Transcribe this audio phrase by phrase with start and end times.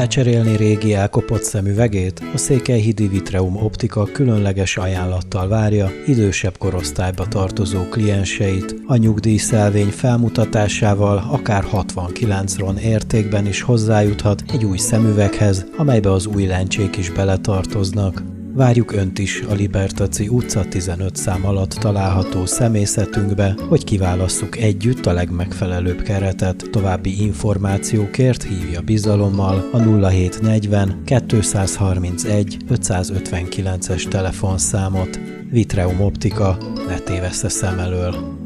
[0.00, 2.22] Lecserélni régi elkopott szemüvegét?
[2.34, 8.74] A Székelyhidi Vitreum Optika különleges ajánlattal várja idősebb korosztályba tartozó klienseit.
[8.86, 16.46] A nyugdíjszelvény felmutatásával akár 69 ron értékben is hozzájuthat egy új szemüveghez, amelybe az új
[16.46, 18.22] lencsék is beletartoznak.
[18.60, 25.12] Várjuk Önt is a Libertaci utca 15 szám alatt található személyzetünkbe, hogy kiválasszuk együtt a
[25.12, 26.68] legmegfelelőbb keretet.
[26.70, 35.20] További információkért hívja bizalommal a 0740 231 559-es telefonszámot.
[35.50, 38.39] Vitreum Optika, ne tévessze szem elől.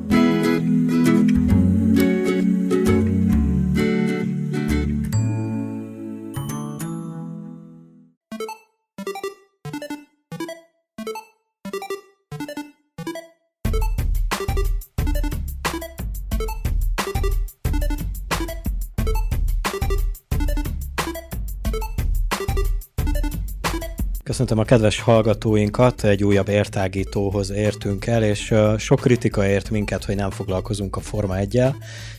[24.24, 30.16] Köszöntöm a kedves hallgatóinkat, egy újabb értágítóhoz értünk el, és sok kritika ért minket, hogy
[30.16, 31.60] nem foglalkozunk a Forma 1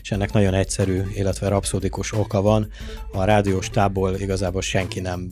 [0.02, 2.68] és ennek nagyon egyszerű, illetve rapszódikus oka van.
[3.12, 5.30] A rádiós tából igazából senki nem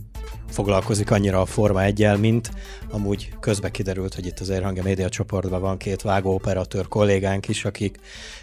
[0.49, 2.51] foglalkozik annyira a Forma 1 mint
[2.91, 7.65] amúgy közbe kiderült, hogy itt az Érhangja Média csoportban van két vágó operatőr kollégánk is,
[7.65, 7.99] akik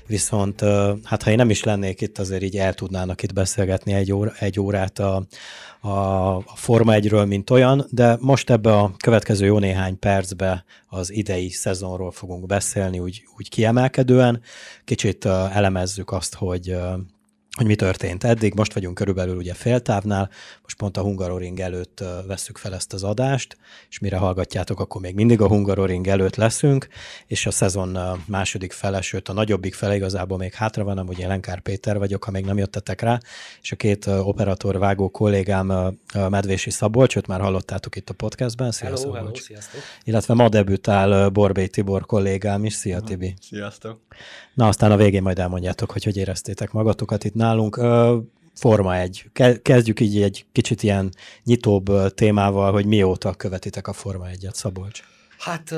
[0.07, 0.61] viszont,
[1.03, 4.31] hát ha én nem is lennék itt, azért így el tudnának itt beszélgetni egy, óra,
[4.39, 5.25] egy órát a,
[5.81, 5.89] a,
[6.35, 11.49] a Forma 1-ről, mint olyan, de most ebbe a következő jó néhány percbe az idei
[11.49, 14.41] szezonról fogunk beszélni, úgy, úgy kiemelkedően.
[14.85, 16.75] Kicsit elemezzük azt, hogy
[17.57, 18.53] hogy mi történt eddig.
[18.53, 20.29] Most vagyunk körülbelül ugye féltávnál,
[20.61, 23.57] most pont a Hungaroring előtt vesszük fel ezt az adást,
[23.89, 26.87] és mire hallgatjátok, akkor még mindig a Hungaroring előtt leszünk,
[27.27, 31.27] és a szezon második fele, sőt a nagyobbik fele igazából még hátra van, amúgy én
[31.27, 33.19] Lenkár Péter vagyok, ha még nem jöttetek rá,
[33.61, 35.97] és a két operator vágó kollégám
[36.29, 39.19] Medvési Szabolcs, őt már hallottátok itt a podcastben, szia hello, Szabolcs.
[39.23, 39.81] Hello, sziasztok.
[40.03, 43.33] Illetve ma debütál Borbély Tibor kollégám is, szia Tibi.
[43.41, 43.99] Sziasztok.
[44.53, 47.79] Na aztán a végén majd elmondjátok, hogy hogy éreztétek magatokat itt nálunk.
[48.53, 49.25] Forma egy.
[49.61, 51.09] Kezdjük így egy kicsit ilyen
[51.43, 55.03] nyitóbb témával, hogy mióta követitek a Forma egyet, Szabolcs.
[55.37, 55.73] Hát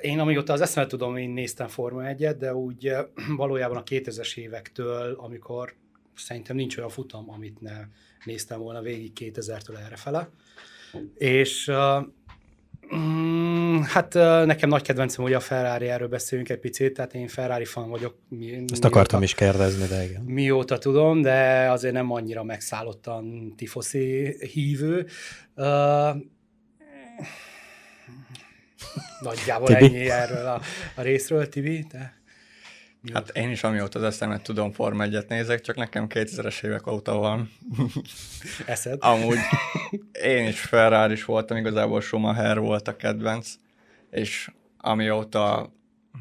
[0.00, 2.92] én amióta az eszemet tudom, én néztem Forma egyet, de úgy
[3.36, 5.74] valójában a 2000-es évektől, amikor
[6.16, 7.76] szerintem nincs olyan futam, amit ne
[8.24, 10.28] néztem volna végig 2000-től errefele.
[11.14, 11.72] És
[12.96, 14.14] Mm, hát
[14.44, 18.14] nekem nagy kedvencem, hogy a Ferrari, erről beszélünk egy picit, tehát én Ferrari fan vagyok.
[18.28, 20.22] Mi, Ezt mióta, akartam is kérdezni, de igen.
[20.22, 25.06] Mióta tudom, de azért nem annyira megszállottan tifoszi hívő.
[25.56, 26.16] Uh,
[29.20, 29.84] nagyjából Tibi?
[29.84, 30.60] ennyi erről a,
[30.94, 32.21] a részről, Tibi, te?
[33.12, 37.14] Hát én is amióta az eszemet tudom Forma 1 nézek, csak nekem 2000-es évek óta
[37.14, 37.50] van.
[38.66, 38.98] Eszed?
[39.00, 39.38] Amúgy
[40.36, 43.54] én is ferrari is voltam, igazából Schumacher volt a kedvenc,
[44.10, 45.72] és amióta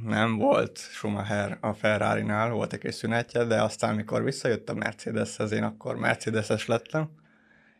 [0.03, 5.51] nem volt Schumacher a Ferrari-nál, volt egy kis szünetje, de aztán, mikor visszajött a Mercedeshez,
[5.51, 7.09] én akkor Mercedeses lettem,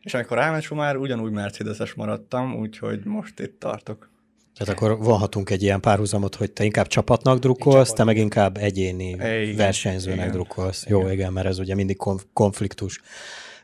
[0.00, 4.10] és amikor elment Schumacher, ugyanúgy Mercedeses maradtam, úgyhogy most itt tartok.
[4.56, 7.96] Tehát akkor vonhatunk egy ilyen párhuzamot, hogy te inkább csapatnak drukkolsz, csapat.
[7.96, 10.30] te meg inkább egyéni igen, versenyzőnek igen.
[10.30, 10.86] drukkolsz.
[10.86, 10.98] Igen.
[10.98, 11.96] Jó, igen, mert ez ugye mindig
[12.32, 13.00] konfliktus.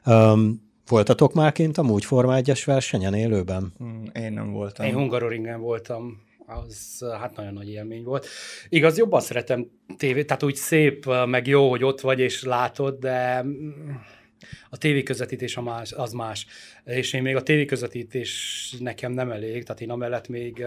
[0.06, 3.72] Um, voltatok már kint amúgy Forma 1-es versenyen élőben?
[3.82, 4.86] Mm, én nem voltam.
[4.86, 8.26] Én Hungaroringen voltam, az hát nagyon nagy élmény volt.
[8.68, 13.44] Igaz, jobban szeretem tévét, tehát úgy szép, meg jó, hogy ott vagy és látod, de
[14.70, 16.46] a tévéközvetítés a más, az más.
[16.84, 20.64] És én még a tévéközvetítés nekem nem elég, tehát én amellett még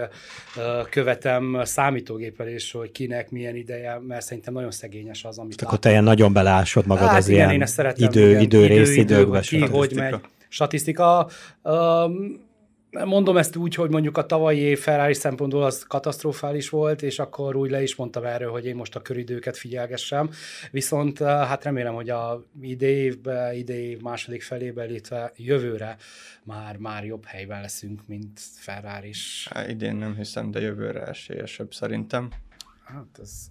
[0.90, 5.90] követem számítógéppel is, hogy kinek milyen ideje, mert szerintem nagyon szegényes az, amit Akkor te
[5.90, 8.74] ilyen nagyon belásod magad hát az igen, ilyen én ezt szeretem, idő, igen, idő, idő,
[8.76, 9.40] részidőkbe.
[9.40, 10.14] Ki, hogy megy.
[10.48, 11.28] Statisztika.
[11.62, 12.50] Um,
[12.92, 17.56] Mondom ezt úgy, hogy mondjuk a tavalyi év Ferrari szempontból az katasztrofális volt, és akkor
[17.56, 20.30] úgy le is mondtam erről, hogy én most a köridőket figyelgessem.
[20.70, 25.96] Viszont eh, hát remélem, hogy a idei évben, idei év második felében, illetve jövőre
[26.44, 29.48] már, már jobb helyben leszünk, mint Ferrari is.
[29.50, 32.30] Há, idén nem hiszem, de jövőre esélyesebb szerintem.
[32.84, 33.46] Hát ez...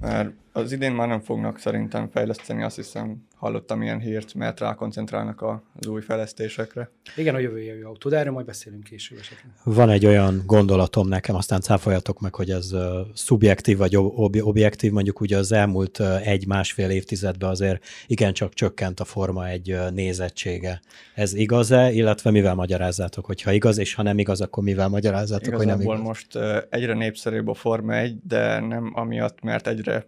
[0.00, 5.42] Mert az idén már nem fognak szerintem fejleszteni, azt hiszem hallottam ilyen hírt, mert rákoncentrálnak
[5.42, 6.90] az új fejlesztésekre.
[7.16, 9.52] Igen, a jövő évi autó, de erről majd beszélünk később esetleg.
[9.62, 12.80] Van egy olyan gondolatom nekem, aztán cáfoljatok meg, hogy ez uh,
[13.14, 19.04] szubjektív vagy ob- objektív, mondjuk ugye az elmúlt uh, egy-másfél évtizedben azért igencsak csökkent a
[19.04, 20.80] Forma egy uh, nézettsége.
[21.14, 25.74] Ez igaz-e, illetve mivel magyarázzátok, hogyha igaz, és ha nem igaz, akkor mivel magyarázzátok, Igazából
[25.74, 26.06] hogy nem igaz?
[26.06, 26.38] most
[26.70, 30.06] egyre népszerűbb a Forma 1, de nem amiatt, mert egyre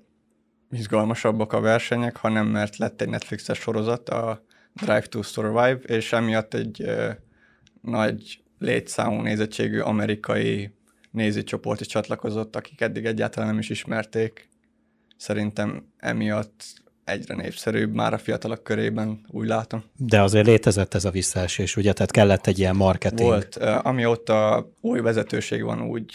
[0.70, 6.54] izgalmasabbak a versenyek, hanem mert lett egy Netflixes sorozat, a Drive to Survive, és emiatt
[6.54, 7.10] egy ö,
[7.80, 10.70] nagy létszámú nézettségű amerikai
[11.10, 14.48] nézőcsoport is csatlakozott, akik eddig egyáltalán nem is ismerték.
[15.16, 16.64] Szerintem emiatt
[17.04, 19.84] egyre népszerűbb már a fiatalok körében, úgy látom.
[19.96, 21.92] De azért létezett ez a visszaesés, ugye?
[21.92, 23.28] Tehát kellett egy ilyen marketing.
[23.28, 26.12] Volt, amióta új vezetőség van úgy,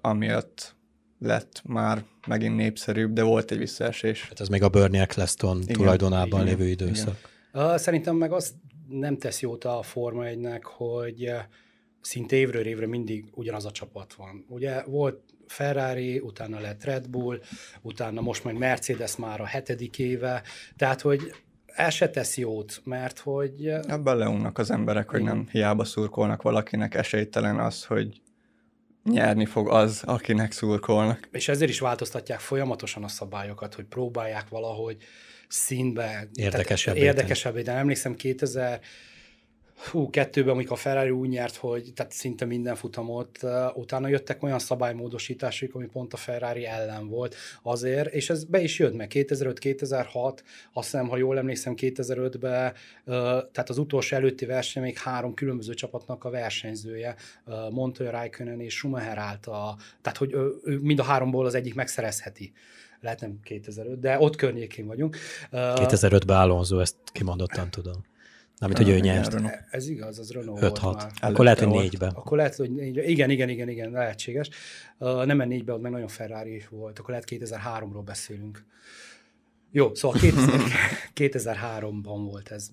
[0.00, 0.71] amiatt
[1.22, 4.28] lett már megint népszerűbb, de volt egy visszaesés.
[4.28, 7.30] Hát ez még a Bernie Eccleston igen, tulajdonában igen, lévő időszak.
[7.54, 7.78] Igen.
[7.78, 8.54] Szerintem meg azt
[8.88, 11.30] nem tesz jót a Forma 1-nek, hogy
[12.00, 14.44] szinte évről évre mindig ugyanaz a csapat van.
[14.48, 17.40] Ugye volt Ferrari, utána lett Red Bull,
[17.82, 20.42] utána most meg Mercedes már a hetedik éve,
[20.76, 21.34] tehát hogy
[21.66, 23.66] el se tesz jót, mert hogy...
[23.66, 28.20] Ebben leunnak az emberek, hogy nem hiába szurkolnak valakinek, esélytelen az, hogy
[29.04, 31.28] nyerni fog az, akinek szurkolnak.
[31.32, 34.96] És ezért is változtatják folyamatosan a szabályokat, hogy próbálják valahogy
[35.48, 36.28] színbe...
[36.34, 37.00] Érdekesebbé.
[37.00, 38.80] Érdekesebbé, de emlékszem 2000
[39.90, 43.38] hú, kettőben, amikor a Ferrari úgy nyert, hogy tehát szinte minden futamot,
[43.74, 48.78] utána jöttek olyan szabálymódosítások, ami pont a Ferrari ellen volt azért, és ez be is
[48.78, 50.38] jött meg 2005-2006,
[50.72, 52.72] azt hiszem, ha jól emlékszem, 2005-ben,
[53.04, 57.14] uh, tehát az utolsó előtti verseny még három különböző csapatnak a versenyzője,
[57.70, 60.32] Montoya, Raikkonen és Schumacher állt a, tehát hogy
[60.64, 62.52] ő mind a háromból az egyik megszerezheti
[63.00, 65.16] lehet nem 2005, de ott környékén vagyunk.
[65.52, 68.10] 2005-ben Alonso, ezt kimondottan tudom.
[68.62, 69.36] Amit, hogy ő nyert.
[69.70, 71.10] Ez igaz, az Renault 5 volt már.
[71.20, 72.06] Akkor lehet, hogy négybe.
[72.14, 73.04] Akkor lehet, hogy négybe.
[73.04, 74.48] Igen, igen, igen, igen, lehetséges.
[74.98, 76.98] Uh, nem négybe, ott meg nagyon Ferrari volt.
[76.98, 78.64] Akkor lehet 2003-ról beszélünk.
[79.70, 80.60] Jó, szóval 2000,
[81.14, 82.70] 2003-ban volt ez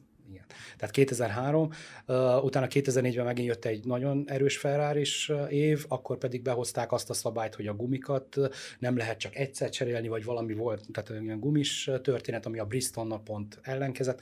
[0.77, 1.69] tehát 2003,
[2.07, 5.05] uh, utána 2004-ben megint jött egy nagyon erős ferrari
[5.49, 8.37] év, akkor pedig behozták azt a szabályt, hogy a gumikat
[8.79, 13.21] nem lehet csak egyszer cserélni, vagy valami volt, tehát olyan gumis történet, ami a Bristol
[13.23, 14.21] pont ellenkezett.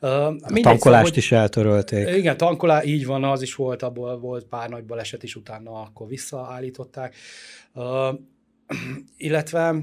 [0.00, 0.08] A
[0.62, 2.16] tankolást szóval, is eltörölték.
[2.16, 6.08] Igen, tankolás, így van, az is volt, abból volt pár nagy baleset is, utána akkor
[6.08, 7.14] visszaállították.
[9.16, 9.74] Illetve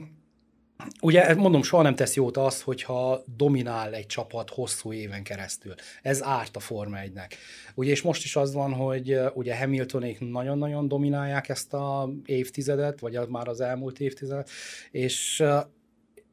[1.02, 5.74] Ugye mondom, soha nem tesz jót az, hogyha dominál egy csapat hosszú éven keresztül.
[6.02, 7.32] Ez árt a Forma 1-nek.
[7.76, 13.20] Ugye, és most is az van, hogy ugye Hamiltonék nagyon-nagyon dominálják ezt a évtizedet, vagy
[13.30, 14.50] már az elmúlt évtizedet,
[14.92, 15.44] és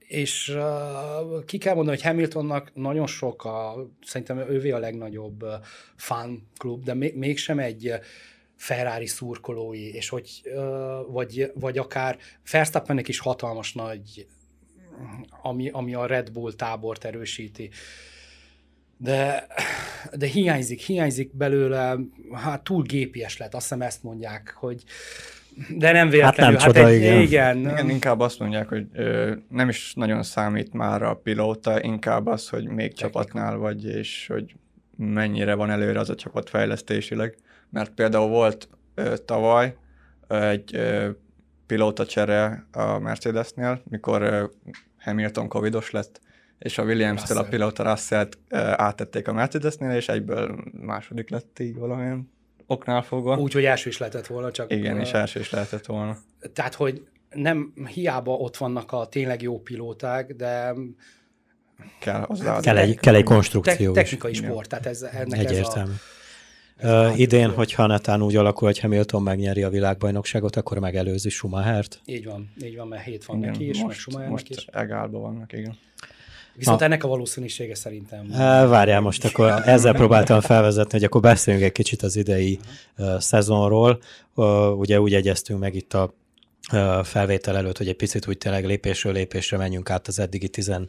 [0.06, 0.56] és
[1.46, 5.44] ki kell mondani, hogy Hamiltonnak nagyon sok, a, szerintem ővé a legnagyobb
[5.96, 7.92] fan klub, de mégsem egy
[8.56, 10.42] Ferrari szurkolói, és hogy,
[11.08, 12.18] vagy, vagy akár
[12.50, 14.26] Verstappennek is hatalmas nagy,
[15.42, 17.70] ami, ami a Red Bull tábort erősíti.
[18.96, 19.46] De,
[20.14, 21.96] de hiányzik, hiányzik belőle,
[22.32, 24.84] hát túl gépies lett, azt hiszem ezt mondják, hogy
[25.68, 26.58] de nem véletlenül.
[26.58, 27.20] Hát nem hát csoda, egy, igen.
[27.20, 27.58] igen.
[27.58, 32.48] Igen, inkább azt mondják, hogy ö, nem is nagyon számít már a pilóta, inkább az,
[32.48, 33.00] hogy még Technika.
[33.00, 34.54] csapatnál vagy, és hogy
[34.96, 37.36] mennyire van előre az a csapat fejlesztésileg
[37.74, 39.76] mert például volt ö, tavaly
[40.28, 41.10] egy ö,
[41.66, 44.44] pilóta csere a Mercedesnél, mikor ö,
[44.98, 46.20] Hamilton covidos lett,
[46.58, 48.28] és a Williams-től a pilóta russell
[48.76, 52.32] átették a Mercedesnél, és egyből második lett így valamilyen
[52.66, 53.36] oknál fogva.
[53.36, 54.72] Úgy, hogy első is lehetett volna, csak...
[54.72, 56.18] Igen, és első is lehetett volna.
[56.52, 60.74] Tehát, hogy nem hiába ott vannak a tényleg jó pilóták, de
[62.00, 65.90] kell, hozzá kell, egy, kell egy konstrukció te- technikai sport, tehát ez, ennek Egyértelmű.
[65.90, 66.13] ez a
[66.84, 72.00] Uh, idén, hogyha netán úgy alakul, hogy Hamilton megnyeri a világbajnokságot, akkor megelőzi Schumachert?
[72.04, 74.66] Így van, így van, mert hét van igen, neki is, most, meg most is.
[74.72, 75.78] egálban vannak, igen.
[76.54, 76.84] Viszont ha.
[76.84, 78.26] ennek a valószínűsége szerintem...
[78.68, 82.58] Várjál most, akkor ezzel próbáltam felvezetni, hogy akkor beszéljünk egy kicsit az idei
[82.98, 84.00] uh, szezonról.
[84.34, 86.14] Uh, ugye úgy egyeztünk meg itt a
[87.02, 90.88] felvétel előtt, hogy egy picit úgy tényleg lépésről lépésre menjünk át az eddigi 11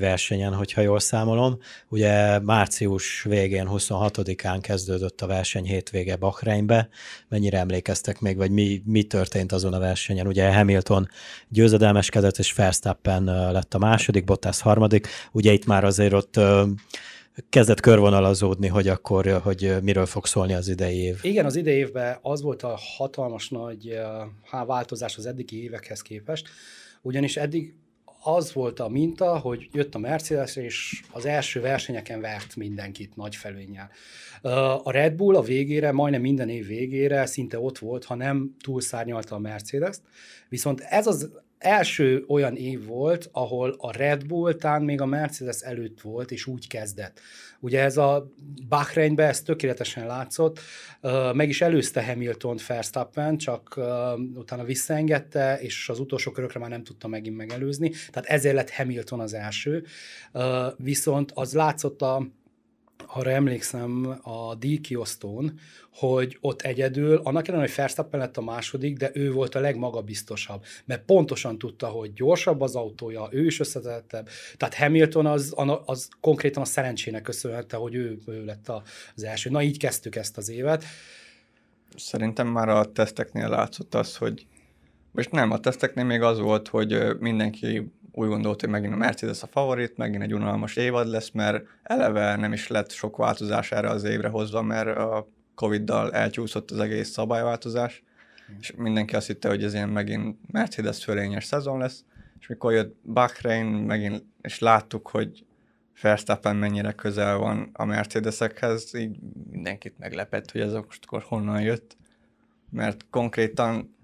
[0.00, 1.58] versenyen, hogyha jól számolom.
[1.88, 6.88] Ugye március végén, 26-án kezdődött a verseny hétvége Bahreinbe.
[7.28, 10.26] Mennyire emlékeztek még, vagy mi, mi történt azon a versenyen?
[10.26, 11.08] Ugye Hamilton
[11.48, 15.08] győzedelmeskedett, és Verstappen lett a második, Bottas harmadik.
[15.32, 16.40] Ugye itt már azért ott
[17.48, 21.18] kezdett körvonalazódni, hogy akkor, hogy miről fog szólni az idei év.
[21.22, 23.98] Igen, az idei évben az volt a hatalmas nagy
[24.42, 26.48] há, változás az eddigi évekhez képest,
[27.02, 27.74] ugyanis eddig
[28.24, 33.36] az volt a minta, hogy jött a Mercedes, és az első versenyeken vert mindenkit nagy
[33.36, 33.90] felvénnyel.
[34.82, 39.34] A Red Bull a végére, majdnem minden év végére szinte ott volt, ha nem túlszárnyalta
[39.34, 40.02] a Mercedes-t,
[40.48, 41.30] viszont ez az
[41.62, 46.46] első olyan év volt, ahol a Red Bull tán még a Mercedes előtt volt, és
[46.46, 47.20] úgy kezdett.
[47.60, 48.32] Ugye ez a
[48.68, 50.60] Bahreinbe ez tökéletesen látszott,
[51.32, 53.80] meg is előzte Hamilton Verstappen, csak
[54.34, 59.20] utána visszaengedte, és az utolsó körökre már nem tudta megint megelőzni, tehát ezért lett Hamilton
[59.20, 59.84] az első.
[60.76, 62.26] Viszont az látszott a
[63.06, 65.58] arra emlékszem a díjkiosztón,
[65.94, 70.64] hogy ott egyedül, annak ellenére, hogy Verstappen lett a második, de ő volt a legmagabiztosabb,
[70.84, 74.28] mert pontosan tudta, hogy gyorsabb az autója, ő is összetettebb.
[74.56, 75.54] Tehát Hamilton az,
[75.84, 78.68] az konkrétan a szerencsének köszönhette, hogy ő, ő lett
[79.14, 79.50] az első.
[79.50, 80.84] Na így kezdtük ezt az évet.
[81.96, 84.46] Szerintem már a teszteknél látszott az, hogy
[85.10, 89.42] most nem, a teszteknél még az volt, hogy mindenki úgy gondolt, hogy megint a Mercedes
[89.42, 93.88] a favorit, megint egy unalmas évad lesz, mert eleve nem is lett sok változás erre
[93.88, 98.02] az évre hozva, mert a Covid-dal elcsúszott az egész szabályváltozás,
[98.52, 98.56] mm.
[98.60, 102.04] és mindenki azt hitte, hogy ez ilyen megint Mercedes fölényes szezon lesz,
[102.40, 105.44] és mikor jött Bahrain, megint, és láttuk, hogy
[106.02, 109.18] Verstappen mennyire közel van a Mercedesekhez, így
[109.50, 111.96] mindenkit meglepett, hogy ez akkor honnan jött,
[112.70, 113.94] mert konkrétan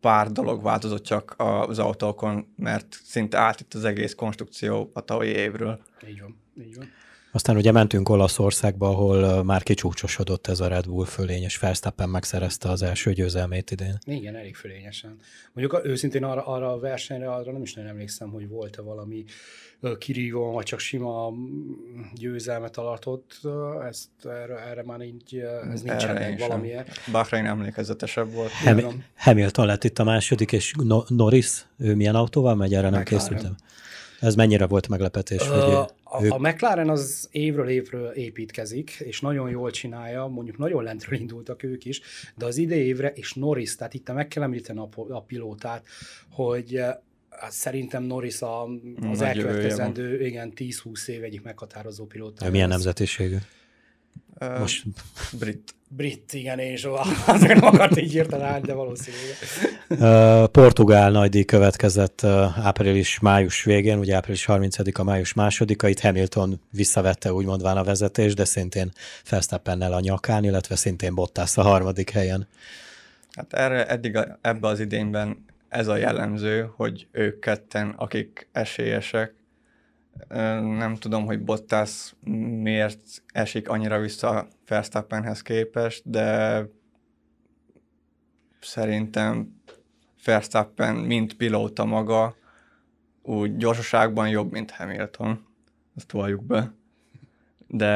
[0.00, 5.30] pár dolog változott csak az autókon, mert szinte át itt az egész konstrukció a tavalyi
[5.30, 5.80] évről.
[6.08, 6.88] Így van, így van.
[7.38, 12.68] Aztán ugye mentünk Olaszországba, ahol már kicsúcsosodott ez a Red Bull fölény, és Verstappen megszerezte
[12.70, 13.98] az első győzelmét idén.
[14.04, 15.16] Igen, elég fölényesen.
[15.52, 19.24] Mondjuk őszintén arra, arra a versenyre, arra nem is nagyon emlékszem, hogy volt-e valami
[19.98, 21.32] kirívó, vagy csak sima
[22.14, 23.40] győzelmet alatott,
[23.88, 25.42] ezt erre, erre már így,
[25.72, 26.84] ez nincsen meg valamilyen.
[27.12, 28.50] Bahrain emlékezetesebb volt.
[28.50, 33.02] Ham- Hamilton lett itt a második, és no- Norris, ő milyen autóval megy, erre nem
[33.02, 33.56] készültem.
[34.20, 35.48] Ez mennyire volt meglepetés?
[35.48, 40.82] Uh, hogy a, a McLaren az évről évről építkezik, és nagyon jól csinálja, mondjuk nagyon
[40.82, 42.00] lentről indultak ők is,
[42.36, 45.86] de az idei évre, és Norris, tehát itt meg kell említeni a, a pilótát,
[46.30, 46.80] hogy
[47.30, 52.50] hát szerintem Norris a, az Nagy elkövetkezendő, igen, 10-20 év egyik meghatározó pilóta.
[52.50, 53.36] Milyen nemzetiségű?
[54.40, 54.84] Uh, Most
[55.38, 55.72] brit.
[55.90, 56.84] Brit, igen, és
[57.26, 59.36] azért nem akart így írtani, de valószínűleg.
[59.88, 67.32] Uh, Portugál nagydíj következett uh, április-május végén, ugye április 30-a, május másodika, itt Hamilton visszavette
[67.32, 68.92] úgymondván a vezetés, de szintén
[69.30, 72.48] Verstappennel a nyakán, illetve szintén Bottas a harmadik helyen.
[73.32, 79.34] Hát erre eddig a, ebbe az idényben ez a jellemző, hogy ők ketten, akik esélyesek,
[80.78, 82.14] nem tudom, hogy Bottas
[82.62, 83.00] miért
[83.32, 86.64] esik annyira vissza Verstappenhez képest, de
[88.60, 89.56] szerintem
[90.24, 92.36] Verstappen, mint pilóta maga,
[93.22, 95.46] úgy gyorsaságban jobb, mint Hamilton.
[95.96, 96.74] Ezt valljuk be.
[97.66, 97.92] De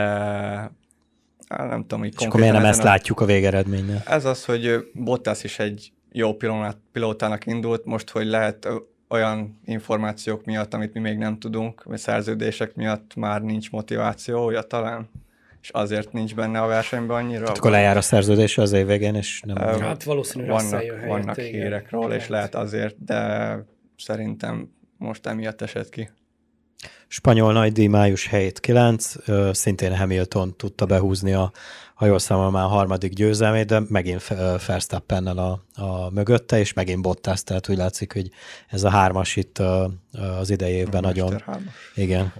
[1.48, 2.84] nem tudom, hogy És akkor miért nem ezt a...
[2.84, 4.02] látjuk a végeredménynél?
[4.06, 6.36] Ez az, hogy Bottas is egy jó
[6.92, 8.68] pilótának indult, most, hogy lehet
[9.12, 15.10] olyan információk miatt, amit mi még nem tudunk, vagy szerződések miatt már nincs motivációja talán,
[15.62, 17.42] és azért nincs benne a versenyben annyira.
[17.42, 19.56] Tehát akkor lejár a szerződés az év végén, és nem...
[19.56, 23.58] Uh, hát valószínűleg vannak, vannak hírekről, és lehet azért, de
[23.96, 26.10] szerintem most emiatt esett ki.
[27.08, 31.52] Spanyol nagydíj május 7-9, szintén Hamilton tudta behúzni a,
[32.02, 34.26] ha jól számolom, már a harmadik győzelmét, de megint
[34.66, 38.30] Verstappennel a, a mögötte, és megint Bottas, tehát úgy látszik, hogy
[38.68, 39.58] ez a hármas itt
[40.38, 41.40] az idei évben nagyon...
[41.40, 41.72] Hármas.
[41.94, 42.32] Igen.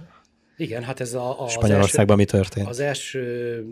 [0.57, 1.43] Igen, hát ez a...
[1.43, 2.67] a Spanyolországban mi történt?
[2.67, 3.65] Az első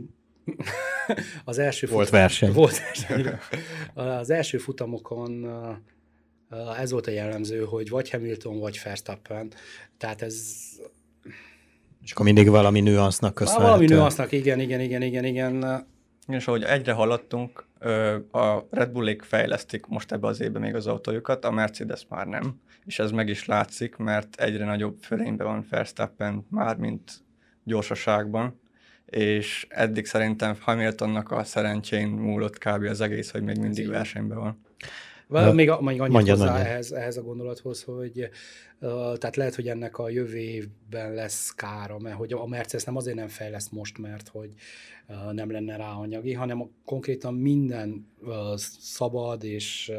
[1.46, 2.54] az első volt futam, verseny.
[2.54, 3.40] Volt verseny.
[3.94, 5.48] Az első futamokon
[6.80, 9.54] ez volt a jellemző, hogy vagy Hamilton, vagy Verstappen.
[9.98, 10.38] Tehát ez
[12.04, 13.66] és akkor mindig valami nüansznak köszönhető.
[13.66, 15.86] Valami nüansznak, igen, igen, igen, igen, igen.
[16.28, 17.66] És ahogy egyre haladtunk,
[18.32, 22.62] a Red Bullék fejlesztik most ebbe az évben még az autójukat, a Mercedes már nem.
[22.86, 27.12] És ez meg is látszik, mert egyre nagyobb fölényben van Verstappen már, mint
[27.64, 28.60] gyorsaságban
[29.12, 32.84] és eddig szerintem Hamiltonnak a szerencsén múlott kb.
[32.84, 34.62] az egész, hogy még mindig versenyben van.
[35.32, 36.72] Well, még, még annyit mondjad, hozzá mondjad.
[36.72, 38.30] Ehhez, ehhez a gondolathoz, hogy
[38.80, 42.96] uh, tehát lehet, hogy ennek a jövő évben lesz kára, mert hogy a Mercedes nem
[42.96, 44.54] azért nem fejleszt most, mert hogy
[45.08, 48.34] uh, nem lenne rá anyagi, hanem a, konkrétan minden uh,
[48.80, 49.92] szabad és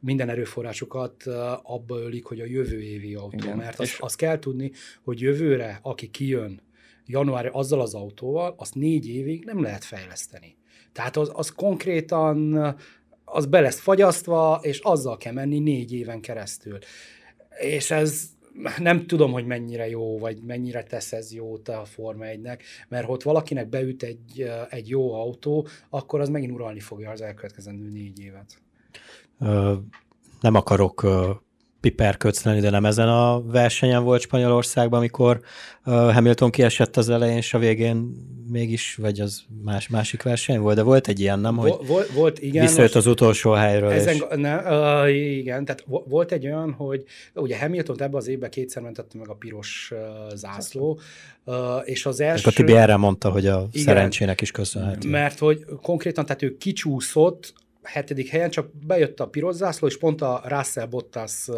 [0.00, 1.22] minden erőforrásukat
[1.62, 3.36] abba ölik, hogy a jövő évi autó.
[3.36, 3.56] Igen.
[3.56, 4.72] Mert azt, azt kell tudni,
[5.04, 6.60] hogy jövőre, aki kijön
[7.06, 10.56] január azzal az autóval, azt négy évig nem lehet fejleszteni.
[10.92, 12.76] Tehát az, az konkrétan
[13.28, 16.78] az be lesz fagyasztva, és azzal kell menni négy éven keresztül.
[17.58, 18.22] És ez
[18.78, 23.12] nem tudom, hogy mennyire jó, vagy mennyire tesz ez jót a Forma 1-nek, mert ha
[23.12, 28.20] ott valakinek beüt egy, egy jó autó, akkor az megint uralni fogja az elkövetkezendő négy
[28.20, 28.58] évet.
[30.40, 31.06] nem akarok
[31.86, 35.40] piperkötsz lenni, de nem ezen a versenyen volt Spanyolországban, amikor
[35.84, 38.10] Hamilton kiesett az elején, és a végén
[38.50, 42.38] mégis, vagy az más, másik verseny volt, de volt egy ilyen, nem, hogy volt, volt
[42.38, 43.90] igen, visszajött az utolsó helyről.
[43.90, 44.22] Ezen, és...
[44.34, 49.18] ne, uh, igen, tehát volt egy olyan, hogy ugye Hamilton ebben az évben kétszer mentette
[49.18, 50.98] meg a piros uh, zászló,
[51.44, 52.48] uh, és az első...
[52.48, 55.08] És a Tibi erre mondta, hogy a igen, szerencsének is köszönhető.
[55.08, 57.54] Mert hogy konkrétan, tehát ő kicsúszott,
[57.86, 61.48] hetedik helyen, csak bejött a piros zászló, és pont a Russell Bottas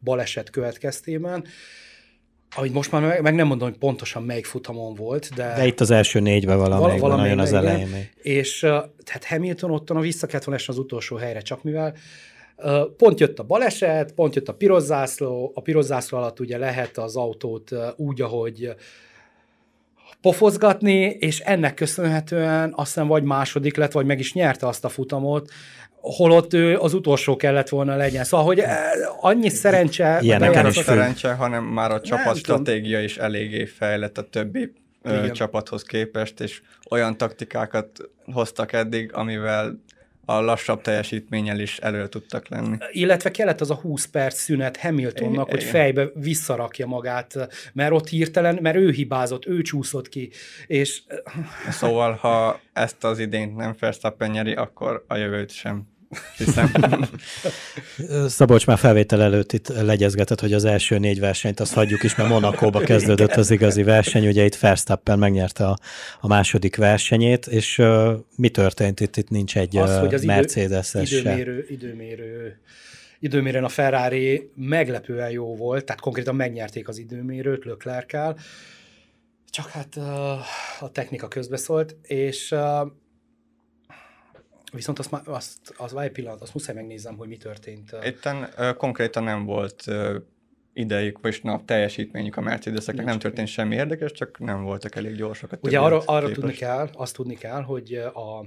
[0.00, 1.44] baleset következtében,
[2.56, 5.54] ahogy most már meg, meg nem mondom, hogy pontosan melyik futamon volt, de...
[5.56, 8.12] De itt az első négyben valamelyik, Val- nagyon az elején még.
[8.16, 8.58] És
[9.04, 11.94] tehát Hamilton ottan a vissza kellett volna az utolsó helyre, csak mivel
[12.96, 16.98] Pont jött a baleset, pont jött a piros zászló, a piros zászló alatt ugye lehet
[16.98, 18.74] az autót úgy, ahogy
[20.20, 24.88] pofozgatni, és ennek köszönhetően azt hiszem vagy második lett, vagy meg is nyerte azt a
[24.88, 25.50] futamot,
[26.16, 28.24] holott ő az utolsó kellett volna legyen.
[28.24, 28.76] Szóval, hogy eh,
[29.20, 30.18] annyi szerencse...
[30.20, 34.72] Ilyen nem a szerencse, hanem már a csapat stratégia is eléggé fejlett a többi
[35.04, 35.32] Igen.
[35.32, 36.60] csapathoz képest, és
[36.90, 37.90] olyan taktikákat
[38.32, 39.80] hoztak eddig, amivel
[40.24, 42.76] a lassabb teljesítménnyel is elő tudtak lenni.
[42.90, 48.58] Illetve kellett az a 20 perc szünet Hamiltonnak, hogy fejbe visszarakja magát, mert ott hirtelen,
[48.60, 50.30] mert ő hibázott, ő csúszott ki,
[50.66, 51.02] és...
[51.70, 55.86] Szóval, ha ezt az idényt nem Verstappen nyeri, akkor a jövőt sem
[56.36, 56.70] hiszem.
[58.28, 62.28] Szabolcs már felvétel előtt itt legyezgetett, hogy az első négy versenyt azt hagyjuk is, mert
[62.28, 65.78] Monakóba kezdődött az igazi verseny, ugye itt Verstappen megnyerte a,
[66.20, 69.16] a második versenyét, és uh, mi történt itt?
[69.16, 72.60] Itt nincs egy az, hogy az mercedes idő, időmérő, időmérő
[73.20, 78.36] időmérőn a Ferrari meglepően jó volt, tehát konkrétan megnyerték az időmérőt Leclerc-kel,
[79.50, 80.04] csak hát uh,
[80.82, 82.90] a technika közbeszólt, és uh,
[84.72, 87.96] Viszont azt, azt, az egy pillanat, azt muszáj megnézem, hogy mi történt.
[88.04, 90.14] Itten uh, konkrétan nem volt uh,
[90.72, 95.52] idejük, vagy nap teljesítményük a Mercedeseknek, nem történt semmi érdekes, csak nem voltak elég gyorsak.
[95.52, 98.44] A Ugye arra, arra tudni kell, azt tudni kell, hogy a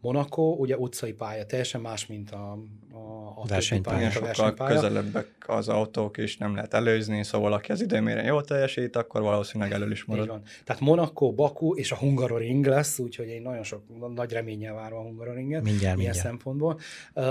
[0.00, 2.58] Monaco ugye utcai pálya, teljesen más, mint a,
[2.92, 4.10] a, a versenypálya.
[4.10, 4.74] Sokkal versenypálya.
[4.74, 9.72] közelebbek az autók is, nem lehet előzni, szóval aki az időmére jól teljesít, akkor valószínűleg
[9.72, 10.24] elő is marad.
[10.24, 10.42] Így van.
[10.64, 13.82] Tehát Monaco, Baku és a Hungaroring lesz, úgyhogy én nagyon sok,
[14.14, 15.62] nagy reménnyel várom a Hungaroringet.
[15.62, 16.18] Mindjárt, milyen mindjárt.
[16.18, 16.78] szempontból.
[17.14, 17.24] Uh,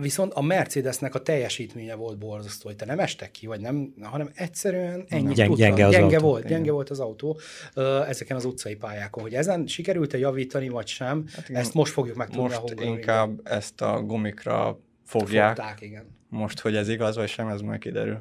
[0.00, 4.30] viszont a Mercedesnek a teljesítménye volt borzasztó, hogy te nem estek ki, vagy nem, hanem
[4.34, 6.28] egyszerűen ennyi Gyeng, gyenge, az gyenge autó.
[6.28, 6.56] volt, igen.
[6.56, 7.38] gyenge volt az autó
[8.08, 9.22] ezeken az utcai pályákon.
[9.22, 13.40] Hogy ezen sikerült-e javítani, vagy sem, hát igen, ezt most fogjuk megtudni Most a inkább
[13.44, 15.56] ezt a gumikra fogják.
[15.56, 16.16] Fogták, igen.
[16.28, 18.18] Most, hogy ez igaz, vagy sem, ez majd kiderül.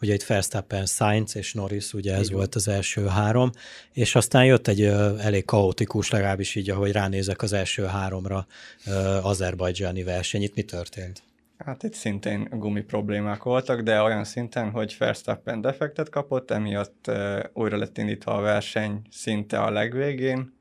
[0.00, 3.50] Ugye itt Verstappen, Sainz és Norris, ugye ez így volt az első három,
[3.92, 8.46] és aztán jött egy uh, elég kaotikus, legalábbis így, ahogy ránézek az első háromra
[8.86, 10.42] uh, azerbajdzsáni verseny.
[10.42, 11.22] Itt mi történt?
[11.58, 17.38] Hát itt szintén gumi problémák voltak, de olyan szinten, hogy Verstappen defektet kapott, emiatt uh,
[17.52, 20.54] újra lett indítva a verseny szinte a legvégén.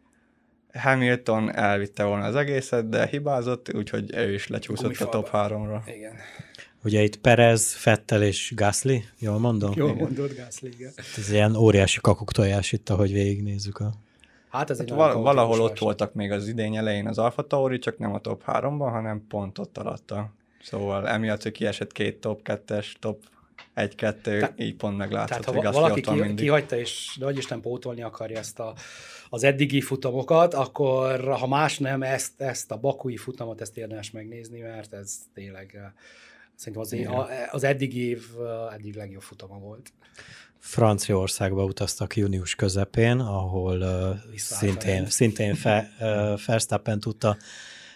[0.74, 5.84] Hamilton elvitte volna az egészet, de hibázott, úgyhogy ő is lecsúszott a top háromra.
[5.86, 6.14] Igen.
[6.86, 9.74] Ugye itt Perez, Fettel és Gasly, jól mondom?
[9.76, 10.92] Jól mondod, Gasly, igen.
[11.18, 13.94] Ez ilyen óriási kakuktojás itt, ahogy végignézzük a...
[14.50, 17.98] Hát ez hát val- valahol ott voltak még az idény elején az Alfa Tauri, csak
[17.98, 20.34] nem a top 3-ban, hanem pont ott alatta.
[20.62, 23.24] Szóval emiatt, hogy kiesett két top 2-es, top
[23.74, 28.38] egy-kettő, így pont meglátszott, tehát, ha valaki ki, kihagyta, és de hogy Isten pótolni akarja
[28.38, 28.74] ezt a,
[29.30, 34.60] az eddigi futamokat, akkor ha más nem, ezt, ezt a bakui futamot, ezt érdemes megnézni,
[34.60, 35.94] mert ez tényleg
[36.56, 38.24] Szerintem az, az eddig év
[38.74, 39.94] eddig legjobb futama volt.
[40.60, 47.38] Franciaországba utaztak június közepén, ahol uh, szintén, szintén fe, uh, Verstappen tudta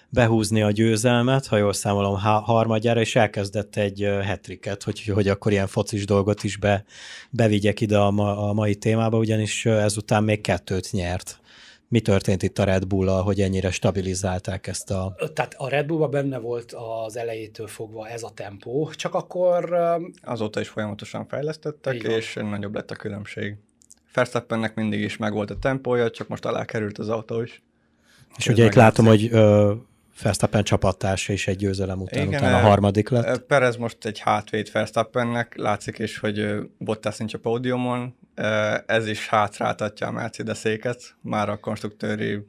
[0.10, 5.52] behúzni a győzelmet, ha jól számolom, ha, harmadjára, és elkezdett egy hetriket, hogy, hogy akkor
[5.52, 6.84] ilyen focis dolgot is be,
[7.30, 11.38] bevigyek ide a, ma, a mai témába, ugyanis ezután még kettőt nyert
[11.89, 15.15] mi történt itt a Red bull hogy ennyire stabilizálták ezt a...
[15.34, 16.75] Tehát a Red Bullban benne volt
[17.06, 19.78] az elejétől fogva ez a tempó, csak akkor...
[20.21, 23.56] Azóta is folyamatosan fejlesztettek, és nagyobb lett a különbség.
[24.13, 27.62] Verstappennek mindig is megvolt a tempója, csak most alá került az autó is.
[28.38, 29.73] És ugye itt látom, hogy ö,
[30.21, 33.41] Verstappen csapattársa is egy győzelem után, Igen, utána a harmadik lett.
[33.41, 38.15] Perez most egy hátvéd Verstappennek, látszik is, hogy Bottas nincs a pódiumon,
[38.86, 42.39] ez is hátráltatja a Mercedes-éket már a konstruktőri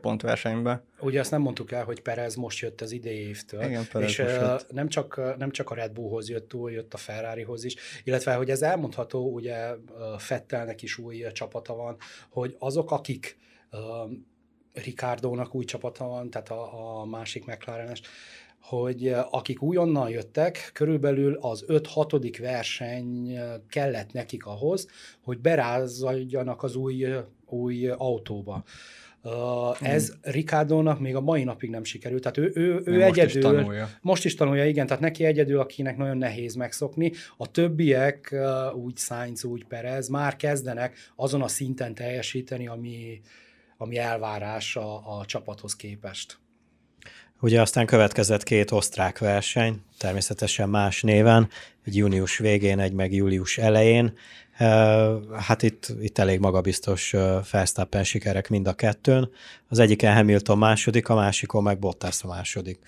[0.00, 0.82] pontversenyben.
[1.00, 4.18] Ugye azt nem mondtuk el, hogy Perez most jött az idei évtől, Igen, Perez és
[4.18, 8.34] most nem, csak, nem csak a Red Bullhoz jött túl, jött a Ferrarihoz is, illetve
[8.34, 9.74] hogy ez elmondható, ugye
[10.18, 11.96] Fettelnek is új csapata van,
[12.30, 13.38] hogy azok, akik
[14.72, 18.00] Ricardo-nak új csapata van, tehát a, a másik McLaren-es,
[18.60, 22.36] hogy akik újonnan jöttek, körülbelül az 5-6.
[22.40, 24.88] verseny kellett nekik ahhoz,
[25.22, 27.06] hogy berázadjanak az új,
[27.46, 28.64] új autóba.
[29.22, 32.22] Uh, ez Ricardónak még a mai napig nem sikerült.
[32.22, 33.88] Tehát ő, ő, ő most egyedül, is tanulja.
[34.00, 37.12] most is tanulja, igen, tehát neki egyedül, akinek nagyon nehéz megszokni.
[37.36, 38.36] A többiek,
[38.74, 43.20] úgy Sainz, úgy Perez már kezdenek azon a szinten teljesíteni, ami,
[43.76, 46.38] ami elvárás a, a csapathoz képest.
[47.40, 51.48] Ugye aztán következett két osztrák verseny, természetesen más néven,
[51.84, 54.12] egy június végén, egy meg július elején.
[55.36, 57.10] Hát itt, itt elég magabiztos
[57.50, 59.30] Verstappen sikerek mind a kettőn.
[59.68, 62.78] Az egyiken Hamilton második, a másikon meg Bottas a második.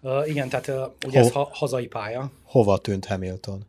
[0.00, 0.74] Uh, igen, tehát uh,
[1.06, 2.30] ugye Ho- ez ha- hazai pálya.
[2.44, 3.66] Hova tűnt Hamilton?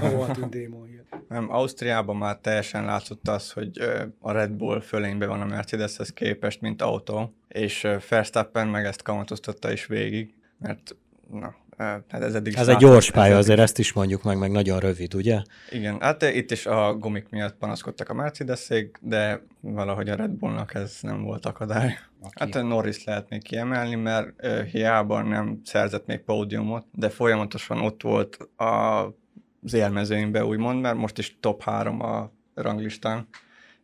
[0.00, 0.86] Hova tűnt Démon?
[1.28, 3.70] Nem, Ausztriában már teljesen látszott az, hogy
[4.20, 9.72] a Red Bull fölényben van a Mercedeshez képest, mint autó, és Verstappen meg ezt kamatoztatta
[9.72, 10.96] is végig, mert
[11.30, 14.50] na, hát ez eddig Ez egy gyors pálya, ez azért ezt is mondjuk meg, meg
[14.50, 15.42] nagyon rövid, ugye?
[15.70, 18.68] Igen, hát itt is a gumik miatt panaszkodtak a mercedes
[19.00, 21.98] de valahogy a Red Bullnak ez nem volt akadály.
[22.22, 22.34] Aki?
[22.38, 28.02] Hát Norris lehet még kiemelni, mert uh, hiába nem szerzett még pódiumot, de folyamatosan ott
[28.02, 29.04] volt a
[29.66, 33.28] az élmezőnybe, úgymond, mert most is top 3 a ranglistán,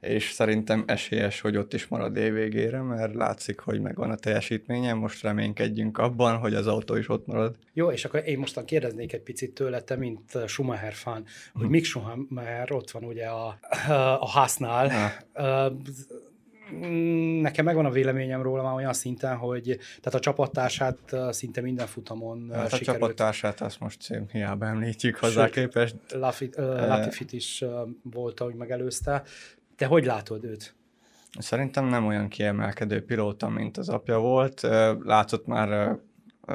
[0.00, 5.22] és szerintem esélyes, hogy ott is marad évvégére, mert látszik, hogy megvan a teljesítménye, most
[5.22, 7.56] reménykedjünk abban, hogy az autó is ott marad.
[7.72, 11.70] Jó, és akkor én mostan kérdeznék egy picit tőle, te, mint Schumacher fan, hogy hmm.
[11.70, 13.58] Mick Schumacher ott van ugye a,
[14.20, 14.90] a hásznál,
[17.40, 20.98] nekem megvan a véleményem róla már olyan szinten, hogy tehát a csapattársát
[21.30, 22.88] szinte minden futamon hát sikerült.
[22.88, 25.96] a csapattársát azt most hiába említjük hozzá Sőt, képest.
[26.14, 27.64] Lafit, Latifit is
[28.02, 29.22] volt, ahogy megelőzte.
[29.76, 30.74] Te hogy látod őt?
[31.38, 34.60] Szerintem nem olyan kiemelkedő pilóta, mint az apja volt.
[35.02, 35.98] Látszott már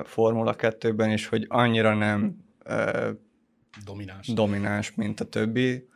[0.03, 2.45] Formula 2-ben is, hogy annyira nem
[3.85, 4.27] domináns.
[4.27, 5.87] domináns, mint a többi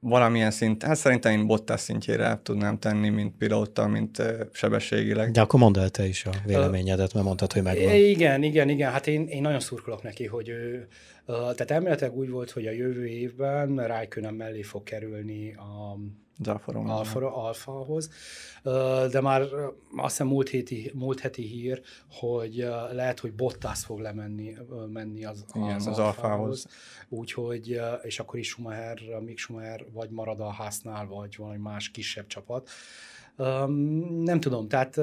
[0.00, 5.30] valamilyen szint, hát szerintem én Bottas szintjére tudnám tenni, mint pilóta, mint sebességileg.
[5.30, 7.94] De akkor mondd el te is a véleményedet, mert mondtad, hogy megvan.
[7.94, 10.86] Igen, igen, igen, hát én, én nagyon szurkolok neki, hogy ő,
[11.26, 15.98] tehát elméletileg úgy volt, hogy a jövő évben Raikkonen mellé fog kerülni a
[16.90, 18.10] Alfa, Alfahoz,
[19.10, 19.42] de már
[19.96, 24.56] azt hiszem múlt heti, múlt heti hír, hogy lehet, hogy Bottas fog lemenni
[24.92, 26.66] menni az, Igen, az, az Alfához.
[27.08, 32.26] Úgyhogy, és akkor is Schumacher, még Schumacher vagy marad a háznál, vagy valami más kisebb
[32.26, 32.68] csapat.
[34.24, 35.00] Nem tudom, tehát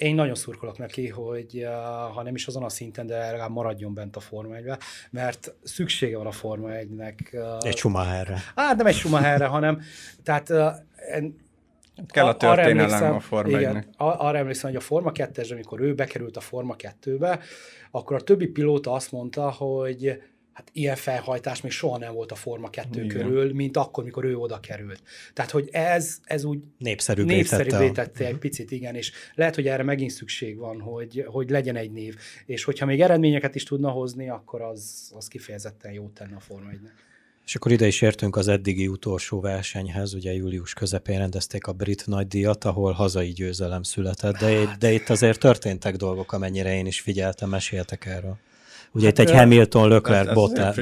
[0.00, 3.94] én nagyon szurkolok neki, hogy uh, ha nem is azon a szinten, de legalább maradjon
[3.94, 4.64] bent a Forma 1
[5.10, 7.14] mert szüksége van a Forma 1-nek.
[7.32, 8.38] Uh, egy Schumacherre.
[8.54, 9.80] Hát nem egy Schumacherre, hanem
[10.22, 10.50] tehát
[11.10, 11.36] en,
[12.06, 16.36] Kell a történelem a Forma igen, arra emlékszem, hogy a Forma 2 amikor ő bekerült
[16.36, 17.40] a Forma 2-be,
[17.90, 22.34] akkor a többi pilóta azt mondta, hogy hát ilyen felhajtás még soha nem volt a
[22.34, 23.08] Forma 2 Igen.
[23.08, 25.02] körül, mint akkor, mikor ő oda került.
[25.32, 29.82] Tehát, hogy ez, ez úgy népszerűbbé, népszerűbbé tette egy picit, igen, és lehet, hogy erre
[29.82, 34.28] megint szükség van, hogy, hogy legyen egy név, és hogyha még eredményeket is tudna hozni,
[34.28, 36.78] akkor az, az kifejezetten jót tenne a Forma 1
[37.44, 42.06] És akkor ide is értünk az eddigi utolsó versenyhez, ugye július közepén rendezték a brit
[42.06, 44.78] nagydíjat, ahol hazai győzelem született, de, hát.
[44.78, 48.38] de itt azért történtek dolgok, amennyire én is figyeltem, meséltek erről.
[48.92, 50.76] Ugye hát, itt egy Hamilton, Leclerc, Bottas.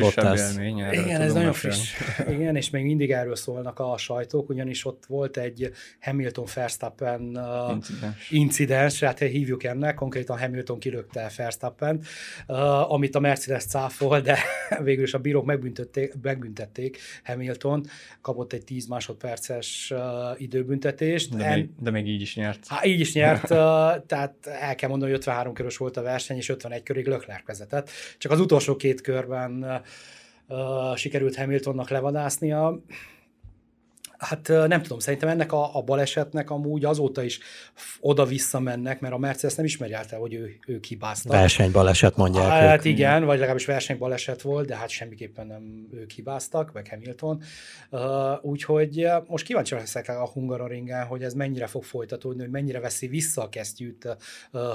[0.91, 1.93] Igen, ez nagyon friss.
[2.29, 7.75] Igen, és még mindig erről szólnak a sajtók, ugyanis ott volt egy Hamilton Verstappen uh,
[7.75, 8.31] incidens.
[8.31, 12.03] incidens, hát hívjuk ennek, konkrétan Hamilton kilökte Verstappen,
[12.89, 14.39] amit a Mercedes cáfol, de
[14.83, 17.85] végül is a bírók megbüntették, megbüntették Hamilton,
[18.21, 19.93] kapott egy 10 másodperces
[20.37, 21.37] időbüntetést.
[21.37, 22.67] De, en, még, de még így is nyert.
[22.67, 23.47] Hát így is nyert,
[24.07, 27.91] tehát el kell mondani, hogy 53 körös volt a verseny, és 51 körig Leclerc vezetett.
[28.19, 29.83] Csak az utolsó két körben
[30.49, 32.81] uh, sikerült Hamiltonnak levadásznia.
[34.19, 37.39] Hát nem tudom, szerintem ennek a, a balesetnek amúgy azóta is
[38.01, 41.33] oda-vissza mennek, mert a Mercedes nem ismerjelte, hogy ő, ők hibáztak.
[41.33, 42.49] Versenybaleset mondják.
[42.49, 42.85] Hát ők.
[42.85, 47.43] igen, vagy legalábbis versenybaleset volt, de hát semmiképpen nem ők hibáztak, meg Hamilton.
[48.43, 53.43] Úgyhogy most kíváncsi leszek a Hungaroringen, hogy ez mennyire fog folytatódni, hogy mennyire veszi vissza
[53.43, 54.17] a kesztyűt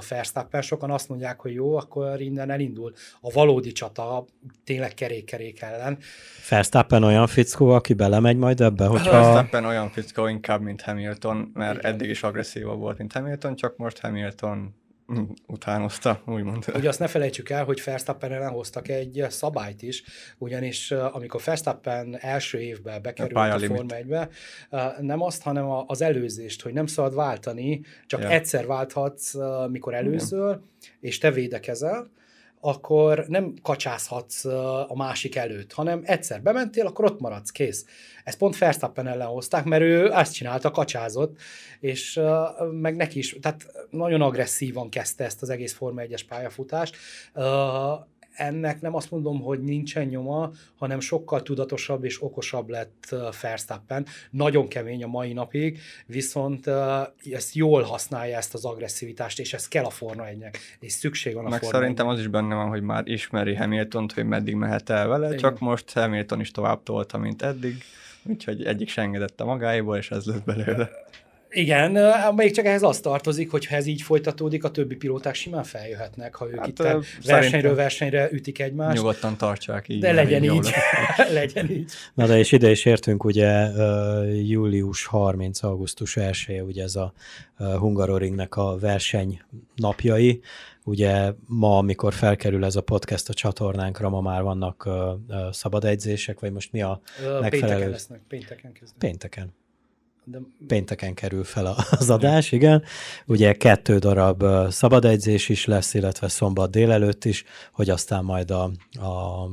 [0.10, 0.62] Verstappen.
[0.62, 4.26] Sokan azt mondják, hogy jó, akkor innen elindul a valódi csata,
[4.64, 5.98] tényleg kerék-kerék ellen.
[6.50, 11.84] Verstappen olyan fickó, aki belemegy majd ebbe, hogyha Verstappen olyan fickó inkább, mint Hamilton, mert
[11.84, 14.76] eddig is agresszívabb volt, mint Hamilton, csak most Hamilton
[15.48, 16.66] utánozta, úgymond.
[16.74, 20.04] Ugye azt ne felejtsük el, hogy Verstappen ellen hoztak egy szabályt is,
[20.38, 24.30] ugyanis amikor Verstappen első évben bekerült a, a Forma 1-be,
[25.00, 28.30] nem azt, hanem az előzést, hogy nem szabad váltani, csak ja.
[28.30, 29.34] egyszer válthatsz,
[29.70, 30.64] mikor előzöl, Igen.
[31.00, 32.12] és te védekezel,
[32.66, 34.46] akkor nem kacsázhatsz
[34.88, 37.86] a másik előtt, hanem egyszer bementél, akkor ott maradsz, kész.
[38.24, 41.38] Ezt pont Verstappen ellen hozták, mert ő azt csinálta, kacsázott,
[41.80, 42.20] és
[42.72, 46.96] meg neki is, tehát nagyon agresszívan kezdte ezt az egész Forma 1-es pályafutást
[48.36, 54.06] ennek nem azt mondom, hogy nincsen nyoma, hanem sokkal tudatosabb és okosabb lett Verstappen.
[54.30, 56.68] Nagyon kemény a mai napig, viszont
[57.32, 61.46] ezt jól használja ezt az agresszivitást, és ez kell a Forma 1-nek, és szükség van
[61.46, 64.90] a Meg Forma szerintem az is benne van, hogy már ismeri Hamilton-t, hogy meddig mehet
[64.90, 65.38] el vele, Igen.
[65.38, 67.76] csak most Hamilton is tovább tolta, mint eddig,
[68.24, 70.90] úgyhogy egyik se engedette magáiból, és ez lett belőle.
[71.54, 71.98] Igen,
[72.36, 76.36] még csak ehhez az tartozik, hogy ha ez így folytatódik, a többi pilóták simán feljöhetnek,
[76.36, 76.84] ha ők hát, itt
[77.26, 78.98] versenyről versenyre ütik egymást.
[78.98, 80.00] Nyugodtan tartsák így.
[80.00, 80.70] De legyen így.
[81.34, 81.92] legyen így.
[82.14, 83.70] Na de és ide is értünk, ugye
[84.44, 85.64] július 30.
[85.64, 87.14] augusztus 1 ugye ez a
[87.58, 89.42] Hungaroringnek a verseny
[89.76, 90.42] napjai.
[90.86, 94.90] Ugye ma, amikor felkerül ez a podcast a csatornánkra, ma már vannak
[95.52, 97.50] szabad egyzések, vagy most mi a megfelelő?
[97.50, 98.98] Pénteken lesznek, pénteken kezdve.
[99.00, 99.54] Pénteken.
[100.26, 100.38] De...
[100.68, 102.84] Pénteken kerül fel az adás, igen.
[103.26, 108.64] Ugye kettő darab szabad edzés is lesz, illetve szombat délelőtt is, hogy aztán majd a,
[108.92, 109.48] a